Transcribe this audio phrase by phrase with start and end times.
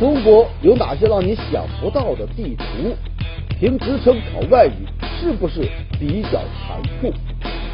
[0.00, 2.64] 中国有哪些让你想不到的地图？
[3.60, 4.88] 凭职称考外语
[5.20, 5.60] 是不是
[5.98, 7.12] 比较残酷？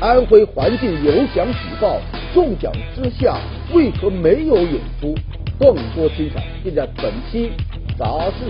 [0.00, 2.00] 安徽环境有奖举报，
[2.34, 3.38] 中奖之下
[3.72, 5.14] 为何没有演出？
[5.60, 7.48] 更多精彩尽在本期
[7.96, 8.44] 《杂志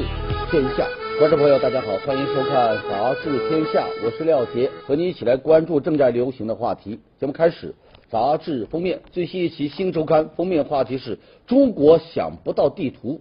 [0.50, 0.85] 天下》。
[1.18, 6.99] 观众朋友，大家好，欢迎收看《杂志天下》，我是廖杰，和你一起来关注正在流行的话题。
[7.21, 7.75] 节目开始，
[8.08, 13.21] 杂志封面最新一期《新周刊》封面话题是中国想不到地图。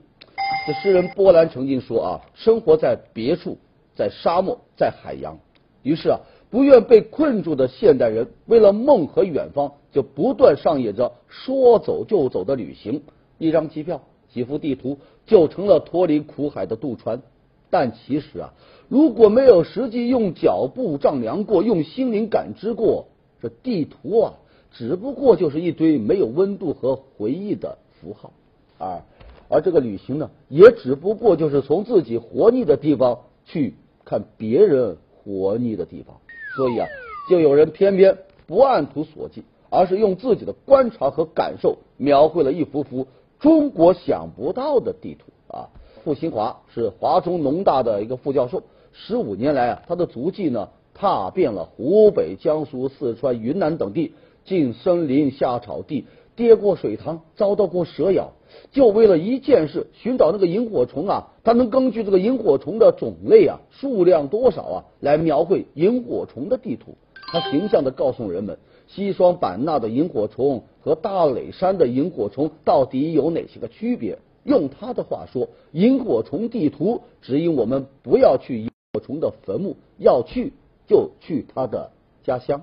[0.65, 3.59] 这诗人波兰曾经说啊，生活在别处，
[3.95, 5.37] 在沙漠，在海洋。
[5.83, 13.03] 于是啊，不愿被困住的现代人，为了梦和远方，就不断上演着说走就走的旅行。
[13.37, 14.01] 一张机票，
[14.33, 14.97] 几幅地图，
[15.27, 17.21] 就成了脱离苦海的渡船。
[17.69, 18.53] 但其实啊，
[18.89, 23.05] 如果没有实际用脚步丈量过，用心灵感知过，
[23.39, 24.33] 这地图啊，
[24.71, 28.33] 只不过就是一堆没有温度和回忆的符号。
[28.79, 29.03] 而
[29.47, 36.17] 而这个旅行呢，也只不过就是从自己活腻的地方去看别人活腻的地方。
[36.55, 36.87] 所以啊，
[37.29, 43.07] 就有人偏偏不按图索骥，而是用自己的观察和感受，描绘了一幅幅
[43.39, 45.69] 中国想不到的地图啊。
[46.03, 54.13] 傅新华是华中农大的一个副教授，十五年来啊，他的足迹呢，踏遍了湖北、江苏、四川、云南等地，
[54.45, 56.05] 进森林、下草地，
[56.35, 58.33] 跌过水塘，遭到过蛇咬，
[58.71, 61.31] 就为了一件事，寻找那个萤火虫啊。
[61.43, 66.95] 他能根据这个萤火虫的种类啊、数量多少啊，来描绘萤火虫的地图。
[67.31, 74.19] 他形象的告诉人们，西双版纳的萤火虫和大磊山的萤火虫到底有哪些个区别。
[74.43, 80.53] 用他的话说，萤火虫地图指引我们不要去萤火虫的坟墓，要去
[80.87, 81.91] 就去他的
[82.23, 82.61] 家乡。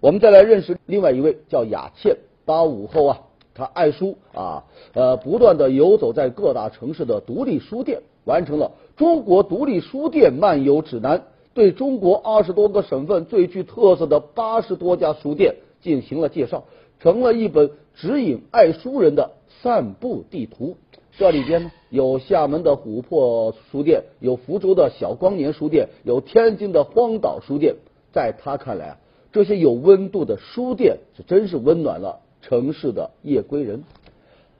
[0.00, 3.20] 我们再来认识另外一位叫雅倩，八五后啊，
[3.54, 4.64] 他爱书啊，
[4.94, 11.18] 呃，不断的游走在各大城市的独立书店，完成了《中国独立书店漫游指南》，
[11.52, 16.64] 对中国二十多个省份最具特色的八十多家书店进行了介绍，
[17.00, 20.76] 成了一本指引爱书人的散步地图。
[21.18, 27.76] 这里边呢，有厦门的琥珀书店，有福州的小光年书店，有天津的荒岛书店。
[28.12, 28.98] 在他看来啊，
[29.32, 33.84] 这些有温度的书店是真是温暖了城市的夜归人。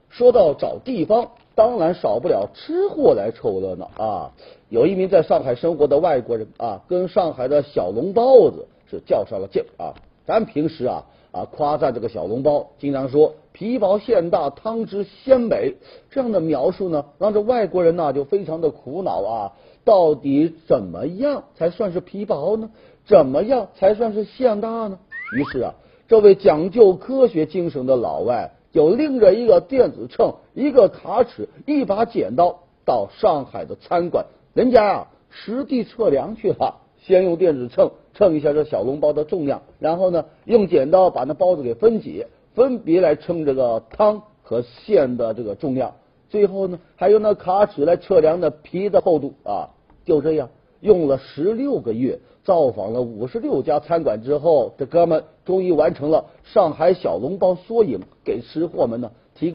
[0.09, 4.33] 说到找地方，当然少不了吃货来凑热闹啊。
[4.69, 9.95] 有一名在上海生活的外国人啊，跟上海的小笼包子是较上了劲啊。
[10.27, 11.05] 咱平时啊。
[11.33, 15.75] 啊，夸赞这个小笼包，经常说皮薄馅大，汤汁鲜美，
[16.09, 19.53] 这样的描述呢，让这外国人呢就非常的苦恼啊。
[19.85, 22.71] 到底怎么样才算是皮薄呢？
[23.05, 24.99] 怎么样才算是馅大呢？
[25.37, 25.75] 于是啊，
[26.09, 36.77] 这位讲究科学精神的老外就拎着一个电子秤、一个卡尺、一把剪刀，到上海的餐馆，人家啊实地测量去了。
[36.99, 45.95] 先用电子秤称一下这小笼包的重量，然后呢，用剪刀把那包子给分解，分别来称这个汤和馅的这个重量。
[46.29, 49.71] 最后呢，还用那卡尺来测量那皮的厚度啊。
[50.05, 50.51] 就这样，
[50.87, 59.11] 用了十六个月，造访了五十六家餐馆之后，这哥们终于完成了上海小笼包缩影，给吃货们呢